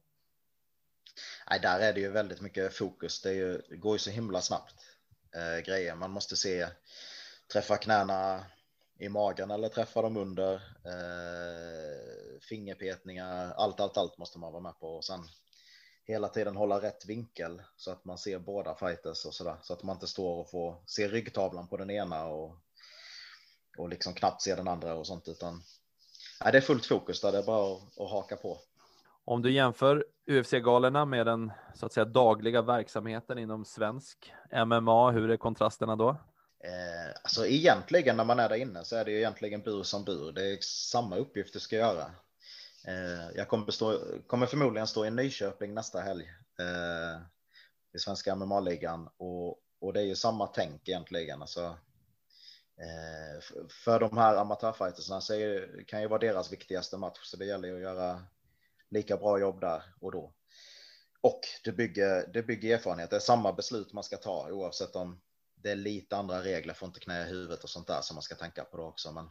Nej, 1.50 1.60
där 1.60 1.79
är 1.79 1.93
det 1.93 2.00
ju 2.00 2.10
väldigt 2.10 2.41
mycket 2.41 2.74
fokus. 2.74 3.22
Det, 3.22 3.34
ju, 3.34 3.62
det 3.70 3.75
går 3.75 3.96
ju 3.96 4.00
så 4.00 4.10
himla 4.10 4.41
snabbt 4.41 4.75
eh, 5.36 5.65
grejer. 5.65 5.96
Man 5.96 6.12
måste 6.12 6.36
se 6.36 6.67
träffa 7.53 7.77
knäna 7.77 8.46
i 9.00 9.10
magen 9.10 9.51
eller 9.51 9.70
träffa 9.70 10.01
dem 10.01 10.17
under. 10.17 10.53
Eh, 10.86 12.39
fingerpetningar, 12.50 13.53
allt, 13.53 13.79
allt, 13.79 13.98
allt 13.98 14.17
måste 14.17 14.39
man 14.39 14.51
vara 14.51 14.63
med 14.63 14.79
på 14.79 14.88
och 14.88 15.05
sen 15.05 15.20
hela 16.03 16.27
tiden 16.27 16.55
hålla 16.55 16.81
rätt 16.81 17.05
vinkel 17.05 17.62
så 17.75 17.91
att 17.91 18.05
man 18.05 18.17
ser 18.17 18.39
båda 18.39 18.75
fighters 18.75 19.25
och 19.25 19.34
sådär 19.34 19.58
så 19.62 19.74
att 19.74 19.84
man 19.84 19.96
inte 19.96 20.08
står 20.08 20.39
och 20.39 20.50
får 20.50 20.84
se 20.86 21.08
ryggtavlan 21.08 21.67
på 21.67 21.77
den 21.77 21.89
ena 21.89 22.25
och 22.25 22.58
och 23.77 23.89
liksom 23.89 24.13
knappt 24.13 24.41
se 24.41 24.55
den 24.55 24.67
andra 24.67 24.93
och 24.93 25.08
sånt 25.08 25.27
utan 25.27 25.62
nej, 26.43 26.51
det 26.51 26.58
är 26.58 26.62
fullt 26.62 26.86
fokus 26.86 27.22
där 27.22 27.31
det 27.31 27.38
är 27.38 27.43
bara 27.43 27.74
att, 27.74 28.00
att 28.00 28.12
haka 28.12 28.36
på. 28.36 28.58
Om 29.25 29.41
du 29.41 29.51
jämför 29.51 30.05
UFC-galorna 30.27 31.05
med 31.05 31.25
den 31.25 31.51
så 31.75 31.86
att 31.86 31.93
säga 31.93 32.05
dagliga 32.05 32.62
verksamheten 32.62 33.38
inom 33.38 33.65
svensk 33.65 34.34
MMA, 34.65 35.12
hur 35.12 35.29
är 35.29 35.38
kontrasterna 35.38 35.96
då? 35.96 36.17
Eh, 36.63 37.11
alltså 37.23 37.47
egentligen 37.47 38.17
när 38.17 38.23
man 38.23 38.39
är 38.39 38.49
där 38.49 38.55
inne 38.55 38.83
så 38.83 38.95
är 38.95 39.05
det 39.05 39.11
ju 39.11 39.17
egentligen 39.17 39.61
bur 39.61 39.83
som 39.83 40.03
bur. 40.03 40.31
Det 40.31 40.43
är 40.43 40.57
samma 40.61 41.17
uppgift 41.17 41.53
du 41.53 41.59
ska 41.59 41.75
göra. 41.75 42.11
Eh, 42.87 43.29
jag 43.35 43.47
kommer, 43.47 43.71
stå, 43.71 43.99
kommer 44.27 44.45
förmodligen 44.45 44.87
stå 44.87 45.05
i 45.05 45.11
Nyköping 45.11 45.73
nästa 45.73 46.01
helg 46.01 46.23
eh, 46.59 47.21
i 47.93 47.99
svenska 47.99 48.35
MMA-ligan 48.35 49.09
och, 49.17 49.59
och 49.79 49.93
det 49.93 50.01
är 50.01 50.05
ju 50.05 50.15
samma 50.15 50.47
tänk 50.47 50.89
egentligen. 50.89 51.41
Alltså, 51.41 51.77
eh, 52.77 53.41
för 53.83 53.99
de 53.99 54.17
här 54.17 54.35
amatörfightersna 54.35 55.21
så 55.21 55.33
är, 55.33 55.83
kan 55.87 56.01
ju 56.01 56.07
vara 56.07 56.19
deras 56.19 56.51
viktigaste 56.51 56.97
match 56.97 57.19
så 57.23 57.37
det 57.37 57.45
gäller 57.45 57.67
ju 57.67 57.75
att 57.75 57.81
göra 57.81 58.23
lika 58.89 59.17
bra 59.17 59.39
jobb 59.39 59.61
där 59.61 59.83
och 59.99 60.11
då. 60.11 60.33
Och 61.21 61.41
det 61.63 61.71
bygger, 61.71 62.27
det 62.33 62.43
bygger 62.43 62.75
erfarenhet. 62.75 63.09
Det 63.09 63.15
är 63.15 63.19
samma 63.19 63.53
beslut 63.53 63.93
man 63.93 64.03
ska 64.03 64.17
ta 64.17 64.51
oavsett 64.51 64.95
om 64.95 65.21
det 65.63 65.71
är 65.71 65.75
lite 65.75 66.17
andra 66.17 66.43
regler, 66.43 66.73
får 66.73 66.87
inte 66.87 66.99
knä 66.99 67.21
i 67.21 67.29
huvudet 67.29 67.63
och 67.63 67.69
sånt 67.69 67.87
där 67.87 68.01
som 68.01 68.15
man 68.15 68.21
ska 68.21 68.35
tänka 68.35 68.63
på 68.63 68.77
då 68.77 68.83
också. 68.83 69.11
Men 69.11 69.25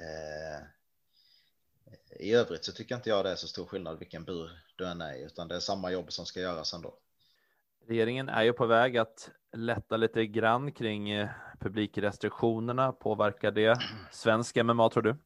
eh, 0.00 0.66
i 2.20 2.34
övrigt 2.34 2.64
så 2.64 2.72
tycker 2.72 2.94
inte 2.94 3.10
jag 3.10 3.24
det 3.24 3.30
är 3.30 3.36
så 3.36 3.48
stor 3.48 3.66
skillnad 3.66 3.98
vilken 3.98 4.24
bur 4.24 4.50
du 4.76 4.86
än 4.86 5.00
är 5.00 5.14
i, 5.14 5.22
utan 5.22 5.48
det 5.48 5.56
är 5.56 5.60
samma 5.60 5.90
jobb 5.90 6.12
som 6.12 6.26
ska 6.26 6.40
göras 6.40 6.74
ändå. 6.74 6.98
Regeringen 7.86 8.28
är 8.28 8.42
ju 8.42 8.52
på 8.52 8.66
väg 8.66 8.96
att 8.96 9.30
lätta 9.52 9.96
lite 9.96 10.26
grann 10.26 10.72
kring 10.72 11.10
eh, 11.10 11.28
publikrestriktionerna. 11.60 12.92
Påverkar 12.92 13.50
det 13.50 13.78
svensk 14.10 14.56
MMA 14.56 14.90
tror 14.90 15.02
du? 15.02 15.16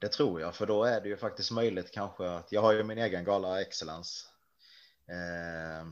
Det 0.00 0.08
tror 0.08 0.40
jag, 0.40 0.54
för 0.54 0.66
då 0.66 0.84
är 0.84 1.00
det 1.00 1.08
ju 1.08 1.16
faktiskt 1.16 1.50
möjligt 1.50 1.90
kanske 1.90 2.30
att 2.30 2.52
jag 2.52 2.62
har 2.62 2.72
ju 2.72 2.84
min 2.84 2.98
egen 2.98 3.24
gala 3.24 3.60
Excellence. 3.60 4.28
Eh, 5.08 5.86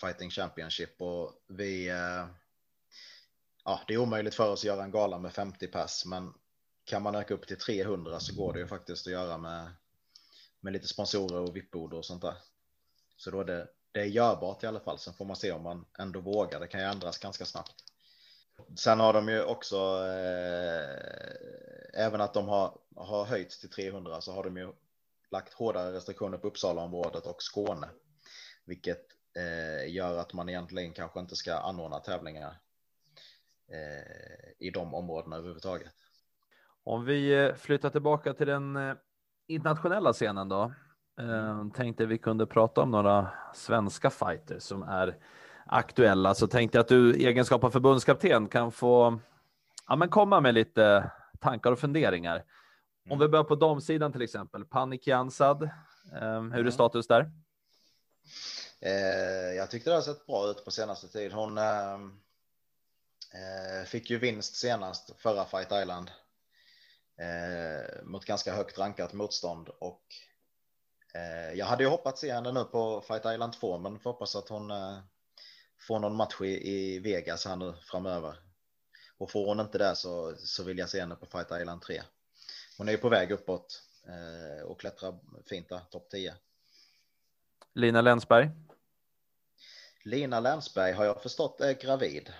Fighting 0.00 0.30
Championship 0.30 1.02
och 1.02 1.32
vi. 1.46 1.88
Eh, 1.88 2.26
ja, 3.64 3.80
det 3.86 3.94
är 3.94 3.98
omöjligt 3.98 4.34
för 4.34 4.50
oss 4.50 4.60
att 4.60 4.64
göra 4.64 4.84
en 4.84 4.90
gala 4.90 5.18
med 5.18 5.32
50 5.32 5.66
pass, 5.66 6.04
men 6.06 6.34
kan 6.84 7.02
man 7.02 7.14
öka 7.14 7.34
upp 7.34 7.46
till 7.46 7.58
300 7.58 8.20
så 8.20 8.34
går 8.34 8.52
det 8.52 8.58
ju 8.58 8.66
faktiskt 8.66 9.06
att 9.06 9.12
göra 9.12 9.38
med. 9.38 9.70
Med 10.60 10.72
lite 10.72 10.88
sponsorer 10.88 11.40
och 11.40 11.56
vippbord 11.56 11.94
och 11.94 12.04
sånt 12.04 12.22
där. 12.22 12.34
Så 13.16 13.30
då 13.30 13.40
är 13.40 13.44
det, 13.44 13.68
det 13.92 14.00
är 14.00 14.04
görbart 14.04 14.62
i 14.62 14.66
alla 14.66 14.80
fall. 14.80 14.98
Sen 14.98 15.14
får 15.14 15.24
man 15.24 15.36
se 15.36 15.52
om 15.52 15.62
man 15.62 15.86
ändå 15.98 16.20
vågar. 16.20 16.60
Det 16.60 16.66
kan 16.66 16.80
ju 16.80 16.86
ändras 16.86 17.18
ganska 17.18 17.44
snabbt. 17.44 17.74
Sen 18.76 19.00
har 19.00 19.12
de 19.12 19.28
ju 19.28 19.42
också 19.42 19.76
eh, 20.06 22.04
även 22.04 22.20
att 22.20 22.34
de 22.34 22.48
har, 22.48 22.78
har 22.96 23.24
höjts 23.24 23.60
till 23.60 23.70
300 23.70 24.20
så 24.20 24.32
har 24.32 24.44
de 24.44 24.56
ju 24.56 24.72
lagt 25.30 25.54
hårdare 25.54 25.92
restriktioner 25.92 26.38
på 26.38 26.48
Uppsalaområdet 26.48 27.26
och 27.26 27.42
Skåne, 27.42 27.88
vilket 28.64 29.17
eh, 29.38 29.94
gör 29.94 30.18
att 30.18 30.32
man 30.32 30.48
egentligen 30.48 30.92
kanske 30.92 31.20
inte 31.20 31.36
ska 31.36 31.54
anordna 31.54 31.98
tävlingar 31.98 32.58
eh, 33.68 34.66
i 34.66 34.70
de 34.70 34.94
områdena 34.94 35.36
överhuvudtaget. 35.36 35.92
Om 36.84 37.04
vi 37.04 37.44
eh, 37.44 37.54
flyttar 37.54 37.90
tillbaka 37.90 38.34
till 38.34 38.46
den 38.46 38.76
eh, 38.76 38.94
internationella 39.46 40.12
scenen 40.12 40.48
då. 40.48 40.72
Eh, 41.20 41.68
tänkte 41.74 42.06
vi 42.06 42.18
kunde 42.18 42.46
prata 42.46 42.80
om 42.80 42.90
några 42.90 43.28
svenska 43.54 44.10
fighters 44.10 44.62
som 44.62 44.82
är 44.82 45.16
aktuella. 45.66 46.34
Så 46.34 46.46
tänkte 46.46 46.78
jag 46.78 46.82
att 46.82 46.88
du 46.88 47.14
i 47.14 47.26
egenskap 47.26 47.64
av 47.64 47.70
förbundskapten 47.70 48.48
kan 48.48 48.72
få 48.72 49.18
ja, 49.88 49.96
men 49.96 50.08
komma 50.08 50.40
med 50.40 50.54
lite 50.54 51.10
tankar 51.40 51.72
och 51.72 51.78
funderingar. 51.78 52.44
Om 53.04 53.12
mm. 53.12 53.18
vi 53.18 53.28
börjar 53.28 53.44
på 53.44 53.54
damsidan 53.54 54.12
till 54.12 54.22
exempel. 54.22 54.64
Panik 54.64 55.06
Jansad, 55.06 55.62
eh, 55.62 55.70
hur 56.40 56.54
är 56.54 56.60
mm. 56.60 56.72
status 56.72 57.06
där? 57.06 57.30
Eh, 58.80 59.54
jag 59.56 59.70
tyckte 59.70 59.90
det 59.90 59.96
har 59.96 60.02
sett 60.02 60.26
bra 60.26 60.50
ut 60.50 60.64
på 60.64 60.70
senaste 60.70 61.08
tid. 61.08 61.32
Hon 61.32 61.58
ehm, 61.58 62.20
eh, 63.34 63.86
fick 63.86 64.10
ju 64.10 64.18
vinst 64.18 64.56
senast 64.56 65.10
förra 65.18 65.44
Fight 65.44 65.72
Island 65.72 66.10
eh, 67.18 68.04
mot 68.04 68.24
ganska 68.24 68.54
högt 68.54 68.78
rankat 68.78 69.12
motstånd 69.12 69.68
och 69.68 70.02
eh, 71.14 71.52
jag 71.52 71.66
hade 71.66 71.82
ju 71.82 71.88
hoppats 71.88 72.20
se 72.20 72.32
henne 72.32 72.52
nu 72.52 72.64
på 72.64 73.00
Fight 73.00 73.26
Island 73.26 73.52
2 73.52 73.78
men 73.78 73.98
får 73.98 74.10
hoppas 74.10 74.36
att 74.36 74.48
hon 74.48 74.70
eh, 74.70 74.98
får 75.80 75.98
någon 75.98 76.16
match 76.16 76.40
i, 76.40 76.70
i 76.72 76.98
Vegas 76.98 77.46
här 77.46 77.56
nu 77.56 77.74
framöver. 77.82 78.36
Och 79.18 79.30
får 79.30 79.46
hon 79.46 79.60
inte 79.60 79.78
det 79.78 79.96
så, 79.96 80.34
så 80.38 80.64
vill 80.64 80.78
jag 80.78 80.88
se 80.88 81.00
henne 81.00 81.14
på 81.14 81.26
Fight 81.26 81.60
Island 81.60 81.82
3. 81.82 82.02
Hon 82.78 82.88
är 82.88 82.92
ju 82.92 82.98
på 82.98 83.08
väg 83.08 83.30
uppåt 83.30 83.82
eh, 84.06 84.66
och 84.66 84.80
klättrar 84.80 85.18
fint 85.48 85.68
där, 85.68 85.80
topp 85.90 86.10
10. 86.10 86.34
Lina 87.74 88.00
Länsberg. 88.00 88.50
Lina 90.08 90.40
Länsberg 90.40 90.92
har 90.92 91.04
jag 91.04 91.22
förstått 91.22 91.60
är 91.60 91.74
gravid. 91.74 92.32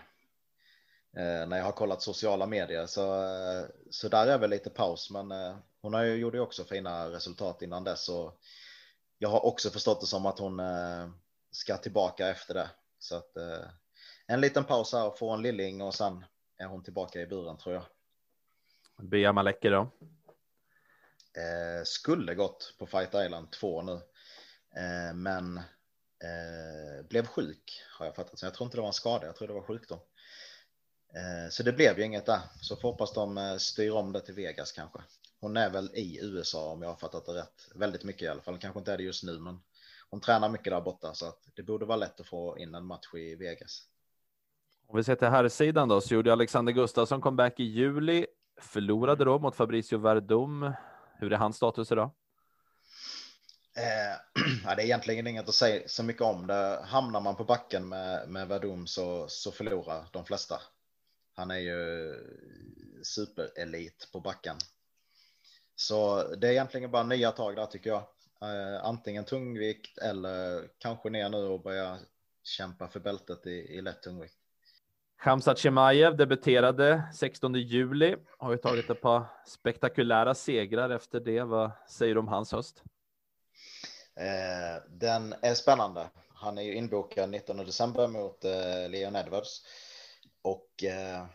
Eh, 1.16 1.48
när 1.48 1.56
jag 1.56 1.64
har 1.64 1.72
kollat 1.72 2.02
sociala 2.02 2.46
medier 2.46 2.86
så, 2.86 3.24
eh, 3.24 3.66
så 3.90 4.08
där 4.08 4.26
är 4.26 4.38
väl 4.38 4.50
lite 4.50 4.70
paus, 4.70 5.10
men 5.10 5.30
eh, 5.30 5.56
hon 5.82 5.94
har 5.94 6.02
ju 6.02 6.14
gjort 6.14 6.34
också 6.34 6.64
fina 6.64 7.10
resultat 7.10 7.62
innan 7.62 7.84
dess 7.84 8.08
och 8.08 8.40
jag 9.18 9.28
har 9.28 9.46
också 9.46 9.70
förstått 9.70 10.00
det 10.00 10.06
som 10.06 10.26
att 10.26 10.38
hon 10.38 10.60
eh, 10.60 11.08
ska 11.50 11.76
tillbaka 11.76 12.28
efter 12.28 12.54
det. 12.54 12.70
Så 12.98 13.16
att 13.16 13.36
eh, 13.36 13.66
en 14.26 14.40
liten 14.40 14.64
paus 14.64 14.92
här 14.92 15.06
och 15.06 15.18
få 15.18 15.30
en 15.30 15.42
lilling 15.42 15.82
och 15.82 15.94
sen 15.94 16.24
är 16.58 16.66
hon 16.66 16.84
tillbaka 16.84 17.20
i 17.20 17.26
buren 17.26 17.56
tror 17.56 17.74
jag. 17.74 17.84
Bea 18.96 19.32
Maleke 19.32 19.70
då? 19.70 19.80
Eh, 21.36 21.84
skulle 21.84 22.34
gått 22.34 22.74
på 22.78 22.86
Fight 22.86 23.14
Island 23.14 23.50
2 23.52 23.82
nu, 23.82 24.00
men 25.14 25.60
eh, 26.24 27.06
blev 27.08 27.26
sjuk 27.26 27.82
har 27.98 28.06
jag 28.06 28.14
fattat. 28.14 28.38
Så 28.38 28.46
jag 28.46 28.54
tror 28.54 28.66
inte 28.66 28.76
det 28.76 28.80
var 28.80 28.88
en 28.88 28.92
skada, 28.92 29.26
jag 29.26 29.36
tror 29.36 29.48
det 29.48 29.54
var 29.54 29.62
sjukdom. 29.62 29.98
Eh, 31.14 31.50
så 31.50 31.62
det 31.62 31.72
blev 31.72 31.98
ju 31.98 32.04
inget 32.04 32.26
där, 32.26 32.40
så 32.60 32.76
får 32.76 32.90
hoppas 32.90 33.12
de 33.12 33.38
eh, 33.38 33.56
styr 33.56 33.90
om 33.90 34.12
det 34.12 34.20
till 34.20 34.34
Vegas 34.34 34.72
kanske. 34.72 34.98
Hon 35.40 35.56
är 35.56 35.70
väl 35.70 35.90
i 35.94 36.18
USA 36.22 36.72
om 36.72 36.82
jag 36.82 36.88
har 36.88 36.96
fattat 36.96 37.26
det 37.26 37.32
rätt, 37.32 37.68
väldigt 37.74 38.04
mycket 38.04 38.22
i 38.22 38.28
alla 38.28 38.40
fall. 38.40 38.58
Kanske 38.58 38.78
inte 38.78 38.92
är 38.92 38.96
det 38.96 39.02
just 39.02 39.24
nu, 39.24 39.38
men 39.38 39.60
hon 40.10 40.20
tränar 40.20 40.48
mycket 40.48 40.72
där 40.72 40.80
borta 40.80 41.14
så 41.14 41.26
att 41.26 41.48
det 41.54 41.62
borde 41.62 41.86
vara 41.86 41.96
lätt 41.96 42.20
att 42.20 42.26
få 42.26 42.58
in 42.58 42.74
en 42.74 42.86
match 42.86 43.14
i 43.14 43.34
Vegas. 43.34 43.82
Om 44.86 44.96
vi 44.96 45.04
ser 45.04 45.14
till 45.14 45.28
här 45.28 45.48
sidan 45.48 45.88
då 45.88 46.00
så 46.00 46.14
gjorde 46.14 46.32
Alexander 46.32 46.72
Gustafsson 46.72 47.20
comeback 47.20 47.60
i 47.60 47.64
juli, 47.64 48.26
förlorade 48.60 49.24
då 49.24 49.38
mot 49.38 49.56
Fabricio 49.56 49.98
Verdum. 49.98 50.72
Hur 51.18 51.32
är 51.32 51.36
hans 51.36 51.56
status 51.56 51.92
idag? 51.92 52.10
Eh, 53.78 54.74
det 54.76 54.82
är 54.82 54.84
egentligen 54.84 55.26
inget 55.26 55.48
att 55.48 55.54
säga 55.54 55.82
så 55.86 56.02
mycket 56.02 56.22
om 56.22 56.46
det. 56.46 56.80
Hamnar 56.84 57.20
man 57.20 57.36
på 57.36 57.44
backen 57.44 57.88
med, 57.88 58.28
med 58.28 58.48
Verdum 58.48 58.86
så, 58.86 59.28
så 59.28 59.52
förlorar 59.52 60.04
de 60.12 60.24
flesta. 60.24 60.60
Han 61.34 61.50
är 61.50 61.58
ju 61.58 62.14
superelit 63.02 64.08
på 64.12 64.20
backen. 64.20 64.56
Så 65.76 66.22
det 66.34 66.48
är 66.48 66.52
egentligen 66.52 66.90
bara 66.90 67.02
nya 67.02 67.32
tag 67.32 67.56
där 67.56 67.66
tycker 67.66 67.90
jag. 67.90 68.02
Eh, 68.42 68.84
antingen 68.84 69.24
tungvikt 69.24 69.98
eller 69.98 70.68
kanske 70.78 71.10
ner 71.10 71.28
nu 71.28 71.36
och 71.36 71.62
börja 71.62 71.98
kämpa 72.42 72.88
för 72.88 73.00
bältet 73.00 73.46
i, 73.46 73.50
i 73.50 73.80
lätt 73.80 74.02
tungvikt. 74.02 74.34
Khamzat 75.22 75.58
Chimaev 75.58 76.16
debuterade 76.16 77.02
16 77.14 77.54
juli, 77.54 78.16
har 78.38 78.52
ju 78.52 78.58
tagit 78.58 78.90
ett 78.90 79.00
par 79.00 79.24
spektakulära 79.46 80.34
segrar 80.34 80.90
efter 80.90 81.20
det. 81.20 81.42
Vad 81.42 81.70
säger 81.88 82.14
du 82.14 82.20
om 82.20 82.28
hans 82.28 82.52
höst? 82.52 82.82
Eh, 84.18 84.82
den 84.88 85.34
är 85.42 85.54
spännande. 85.54 86.10
Han 86.28 86.58
är 86.58 86.62
ju 86.62 86.74
inbokad 86.74 87.30
19 87.30 87.56
december 87.56 88.08
mot 88.08 88.44
eh, 88.44 88.88
Leon 88.88 89.16
Edwards 89.16 89.62
och 90.42 90.84
eh, 90.84 91.26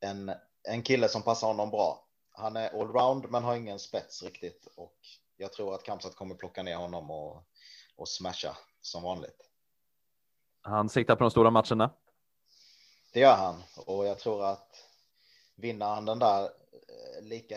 en, 0.00 0.32
en 0.62 0.82
kille 0.82 1.08
som 1.08 1.22
passar 1.22 1.46
honom 1.46 1.70
bra. 1.70 2.06
Han 2.32 2.56
är 2.56 2.80
allround 2.80 3.30
men 3.30 3.44
har 3.44 3.56
ingen 3.56 3.78
spets 3.78 4.22
riktigt 4.22 4.68
och 4.76 4.96
jag 5.36 5.52
tror 5.52 5.74
att 5.74 5.82
Kamsat 5.82 6.16
kommer 6.16 6.34
plocka 6.34 6.62
ner 6.62 6.76
honom 6.76 7.10
och, 7.10 7.44
och 7.96 8.08
smasha 8.08 8.56
som 8.80 9.02
vanligt. 9.02 9.50
Han 10.62 10.88
siktar 10.88 11.16
på 11.16 11.24
de 11.24 11.30
stora 11.30 11.50
matcherna. 11.50 11.90
Det 13.12 13.20
gör 13.20 13.36
han 13.36 13.62
och 13.86 14.06
jag 14.06 14.18
tror 14.18 14.44
att 14.44 14.86
vinner 15.54 15.86
han 15.86 16.04
den 16.04 16.18
där 16.18 16.50
lika 17.20 17.56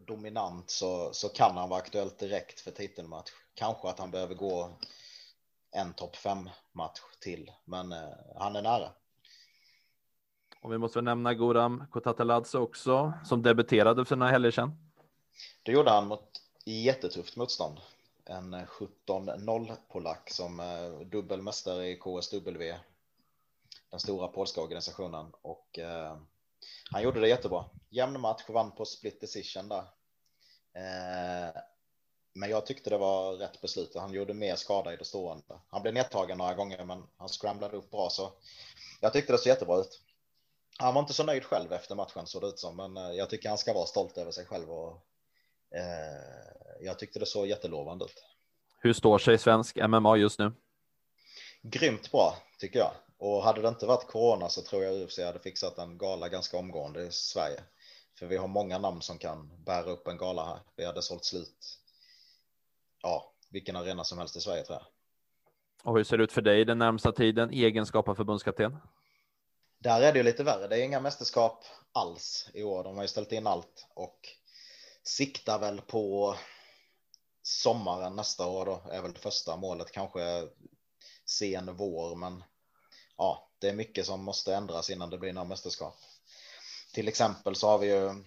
dominant 0.00 0.70
så, 0.70 1.12
så 1.12 1.28
kan 1.28 1.56
han 1.56 1.68
vara 1.68 1.80
aktuellt 1.80 2.18
direkt 2.18 2.60
för 2.60 2.70
titelmatch. 2.70 3.30
Kanske 3.54 3.88
att 3.88 3.98
han 3.98 4.10
behöver 4.10 4.34
gå 4.34 4.78
en 5.70 5.94
topp 5.94 6.16
fem 6.16 6.50
match 6.72 7.00
till, 7.20 7.50
men 7.64 7.92
eh, 7.92 8.08
han 8.36 8.56
är 8.56 8.62
nära. 8.62 8.90
Och 10.60 10.72
vi 10.72 10.78
måste 10.78 10.98
väl 10.98 11.04
nämna 11.04 11.34
Goram 11.34 11.84
Kotataladze 11.90 12.58
också, 12.58 13.12
som 13.24 13.42
debuterade 13.42 14.04
för 14.04 14.16
några 14.16 14.32
helger 14.32 14.50
sedan. 14.50 14.92
Det 15.62 15.72
gjorde 15.72 15.90
han 15.90 16.06
mot 16.06 16.42
jättetufft 16.64 17.36
motstånd. 17.36 17.80
En 18.24 18.54
17-0 18.54 19.76
polack 19.88 20.30
som 20.30 20.62
dubbelmästare 21.12 21.88
i 21.88 21.96
KSW. 21.96 22.78
Den 23.90 24.00
stora 24.00 24.28
polska 24.28 24.60
organisationen 24.60 25.32
och 25.42 25.78
eh, 25.78 26.16
han 26.90 27.02
gjorde 27.02 27.20
det 27.20 27.28
jättebra. 27.28 27.64
Jämn 27.90 28.20
match, 28.20 28.42
vann 28.48 28.72
på 28.72 28.84
split 28.84 29.20
decision 29.20 29.68
där. 29.68 29.84
Eh, 30.74 31.54
men 32.34 32.50
jag 32.50 32.66
tyckte 32.66 32.90
det 32.90 32.98
var 32.98 33.32
rätt 33.32 33.60
beslut. 33.60 33.94
Han 33.94 34.12
gjorde 34.12 34.34
mer 34.34 34.56
skada 34.56 34.92
i 34.92 34.96
det 34.96 35.04
stående. 35.04 35.60
Han 35.68 35.82
blev 35.82 35.94
nedtagen 35.94 36.38
några 36.38 36.54
gånger, 36.54 36.84
men 36.84 37.02
han 37.16 37.28
scramblade 37.28 37.76
upp 37.76 37.90
bra 37.90 38.10
så 38.10 38.32
jag 39.00 39.12
tyckte 39.12 39.32
det 39.32 39.38
såg 39.38 39.50
jättebra 39.50 39.78
ut. 39.78 40.00
Han 40.78 40.94
var 40.94 41.00
inte 41.00 41.12
så 41.12 41.24
nöjd 41.24 41.44
själv 41.44 41.72
efter 41.72 41.94
matchen 41.94 42.26
såg 42.26 42.42
det 42.42 42.46
ut 42.46 42.58
som, 42.58 42.76
men 42.76 43.16
jag 43.16 43.30
tycker 43.30 43.48
han 43.48 43.58
ska 43.58 43.72
vara 43.72 43.86
stolt 43.86 44.18
över 44.18 44.30
sig 44.30 44.46
själv 44.46 44.70
och 44.70 44.92
eh, 45.74 46.84
jag 46.84 46.98
tyckte 46.98 47.18
det 47.18 47.26
såg 47.26 47.46
jättelovande 47.46 48.04
ut. 48.04 48.24
Hur 48.78 48.92
står 48.92 49.18
sig 49.18 49.38
svensk 49.38 49.76
MMA 49.76 50.16
just 50.16 50.38
nu? 50.38 50.52
Grymt 51.62 52.12
bra 52.12 52.36
tycker 52.58 52.78
jag. 52.78 52.92
Och 53.22 53.42
hade 53.42 53.62
det 53.62 53.68
inte 53.68 53.86
varit 53.86 54.06
corona 54.06 54.48
så 54.48 54.62
tror 54.62 54.84
jag 54.84 55.02
UFC 55.02 55.18
hade 55.18 55.38
fixat 55.38 55.78
en 55.78 55.98
gala 55.98 56.28
ganska 56.28 56.56
omgående 56.56 57.02
i 57.02 57.10
Sverige. 57.10 57.62
För 58.18 58.26
vi 58.26 58.36
har 58.36 58.48
många 58.48 58.78
namn 58.78 59.02
som 59.02 59.18
kan 59.18 59.64
bära 59.64 59.90
upp 59.90 60.08
en 60.08 60.16
gala 60.16 60.44
här. 60.44 60.60
Vi 60.76 60.84
hade 60.84 61.02
sålt 61.02 61.24
slut. 61.24 61.78
Ja, 63.02 63.32
vilken 63.50 63.76
arena 63.76 64.04
som 64.04 64.18
helst 64.18 64.36
i 64.36 64.40
Sverige 64.40 64.62
tror 64.62 64.78
jag. 64.78 64.86
Och 65.90 65.96
hur 65.96 66.04
ser 66.04 66.18
det 66.18 66.24
ut 66.24 66.32
för 66.32 66.40
dig 66.40 66.64
den 66.64 66.78
närmsta 66.78 67.12
tiden 67.12 67.52
i 67.52 67.64
egenskap 67.64 68.08
av 68.08 68.14
förbundskapten? 68.14 68.76
Där 69.78 70.02
är 70.02 70.12
det 70.12 70.18
ju 70.18 70.24
lite 70.24 70.44
värre. 70.44 70.68
Det 70.68 70.76
är 70.76 70.84
inga 70.84 71.00
mästerskap 71.00 71.64
alls 71.92 72.50
i 72.54 72.62
år. 72.62 72.84
De 72.84 72.96
har 72.96 73.04
ju 73.04 73.08
ställt 73.08 73.32
in 73.32 73.46
allt 73.46 73.86
och 73.94 74.18
siktar 75.02 75.58
väl 75.58 75.80
på 75.80 76.36
sommaren 77.42 78.16
nästa 78.16 78.46
år 78.46 78.64
då 78.64 78.82
är 78.90 79.02
väl 79.02 79.14
första 79.14 79.56
målet 79.56 79.90
kanske 79.90 80.48
sen 81.24 81.76
vår 81.76 82.16
men 82.16 82.44
ja 83.16 83.50
det 83.58 83.68
är 83.68 83.74
mycket 83.74 84.06
som 84.06 84.24
måste 84.24 84.54
ändras 84.54 84.90
innan 84.90 85.10
det 85.10 85.18
blir 85.18 85.32
några 85.32 85.48
mästerskap. 85.48 85.94
Till 86.94 87.08
exempel 87.08 87.56
så 87.56 87.68
har 87.68 87.78
vi 87.78 87.86
ju 87.86 88.24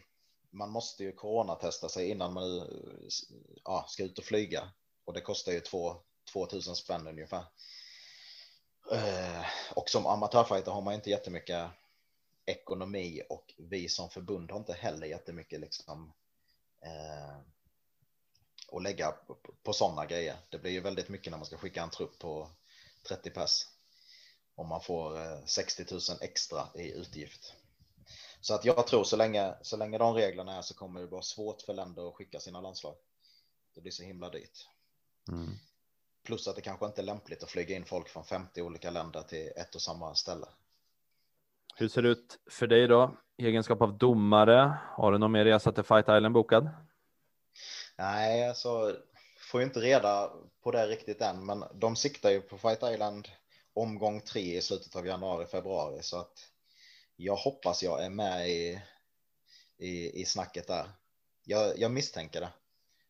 man 0.50 0.72
måste 0.72 1.04
ju 1.04 1.12
coronatesta 1.12 1.90
sig 1.90 2.10
innan 2.10 2.34
man 2.34 2.70
ja, 3.64 3.86
ska 3.90 4.04
ut 4.04 4.20
och 4.20 4.26
flyga 4.26 4.72
och 5.06 5.14
det 5.14 5.22
kostar 5.22 5.52
ju 5.52 5.60
2 5.60 5.96
2000 6.34 6.76
spänn 6.76 7.08
ungefär. 7.08 7.46
Eh, 8.92 9.46
och 9.76 9.90
som 9.90 10.06
amatörfighter 10.06 10.72
har 10.72 10.82
man 10.82 10.94
inte 10.94 11.10
jättemycket 11.10 11.70
ekonomi 12.46 13.22
och 13.30 13.54
vi 13.58 13.90
som 13.90 14.10
förbund 14.10 14.52
har 14.52 14.60
inte 14.60 14.74
heller 14.74 15.08
jättemycket 15.08 15.60
liksom 15.60 16.14
eh, 16.82 17.38
att 18.72 18.84
lägga 18.84 19.12
på, 19.12 19.38
på 19.64 19.74
sådana 19.74 20.06
grejer. 20.06 20.36
Det 20.50 20.58
blir 20.58 20.72
ju 20.72 20.80
väldigt 20.80 21.10
mycket 21.10 21.32
när 21.32 21.38
man 21.38 21.46
ska 21.46 21.58
skicka 21.58 21.84
en 21.84 21.90
trupp 21.90 22.20
på 22.20 22.50
30 23.08 23.30
pers. 23.30 23.68
Om 24.56 24.68
man 24.68 24.82
får 24.82 25.18
eh, 25.18 25.46
60 25.46 25.86
000 25.92 26.02
extra 26.22 26.68
i 26.76 26.92
utgift. 26.92 27.54
Så 28.42 28.54
att 28.54 28.66
jag 28.66 28.88
tror 28.88 29.04
så 29.04 29.16
länge, 29.16 29.54
så 29.62 29.78
länge 29.78 29.98
de 29.98 30.14
reglerna 30.14 30.58
är 30.58 30.62
så 30.62 30.74
kommer 30.74 31.02
det 31.02 31.08
vara 31.08 31.22
svårt 31.22 31.62
för 31.62 31.74
länder 31.74 32.08
att 32.08 32.16
skicka 32.16 32.40
sina 32.40 32.62
landslag. 32.62 32.96
Det 33.76 33.82
blir 33.82 33.92
så 33.92 34.04
himla 34.04 34.30
dyrt. 34.30 34.68
Mm. 35.28 35.50
Plus 36.24 36.48
att 36.48 36.56
det 36.56 36.62
kanske 36.62 36.86
inte 36.86 37.02
är 37.02 37.06
lämpligt 37.06 37.44
att 37.44 37.50
flyga 37.50 37.76
in 37.76 37.86
folk 37.86 38.10
från 38.10 38.24
50 38.24 38.62
olika 38.62 38.92
länder 38.92 39.22
till 39.22 39.52
ett 39.56 39.76
och 39.76 39.82
samma 39.82 40.16
ställe. 40.16 40.46
Hur 41.76 41.88
ser 41.88 42.02
det 42.02 42.10
ut 42.10 42.40
för 42.50 42.68
dig 42.68 42.88
då? 42.88 43.18
I 43.38 43.46
egenskap 43.46 43.82
av 43.82 43.98
domare, 43.98 44.78
har 44.92 45.12
du 45.12 45.18
någon 45.18 45.32
mer 45.32 45.46
resa 45.46 45.72
till 45.72 45.84
Fight 45.84 46.06
Island 46.10 46.34
bokad? 46.34 46.70
Nej, 47.98 48.50
alltså 48.50 48.96
får 49.38 49.62
ju 49.62 49.68
inte 49.68 49.80
reda 49.80 50.32
på 50.64 50.72
det 50.72 50.88
riktigt 50.88 51.22
än, 51.22 51.46
men 51.46 51.64
de 51.74 51.96
siktar 51.96 52.30
ju 52.30 52.42
på 52.42 52.58
Fight 52.58 52.84
Island 52.84 53.28
omgång 53.76 54.22
tre 54.22 54.58
i 54.58 54.62
slutet 54.62 54.96
av 54.96 55.08
januari, 55.08 55.46
februari, 55.46 56.04
så 56.04 56.18
att 56.18 56.52
jag 57.16 57.36
hoppas 57.36 57.84
jag 57.84 58.06
är 58.06 58.10
med 58.10 58.50
i, 58.50 58.82
i, 59.78 60.22
i 60.22 60.26
snacket 60.26 60.68
där. 60.68 60.90
Jag, 61.44 61.80
jag 61.80 61.92
misstänker 61.92 62.42
det. 62.42 62.50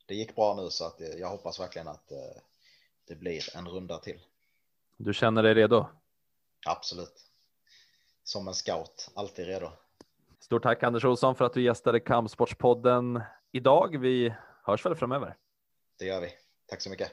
Det 0.06 0.16
gick 0.16 0.36
bra 0.36 0.56
nu 0.56 0.70
så 0.70 0.86
att 0.86 1.00
jag 1.18 1.30
hoppas 1.30 1.60
verkligen 1.60 1.88
att 1.88 2.12
eh, 2.12 2.42
det 3.08 3.16
blir 3.16 3.58
en 3.58 3.68
runda 3.68 3.98
till. 3.98 4.20
Du 4.98 5.14
känner 5.14 5.44
dig 5.44 5.54
redo? 5.54 5.88
Absolut. 6.66 7.26
Som 8.24 8.48
en 8.48 8.54
scout, 8.54 9.12
alltid 9.16 9.46
redo. 9.46 9.72
Stort 10.40 10.64
tack 10.64 10.84
Anders 10.84 11.06
Olsson 11.06 11.36
för 11.36 11.46
att 11.46 11.54
du 11.54 11.64
gästade 11.64 12.00
Kampsportspodden 12.00 13.22
idag. 13.52 13.98
Vi 13.98 14.34
hörs 14.64 14.86
väl 14.86 14.96
framöver. 14.96 15.38
Det 16.00 16.06
gör 16.06 16.22
vi. 16.22 16.34
Tack 16.66 16.82
så 16.82 16.90
mycket. 16.90 17.12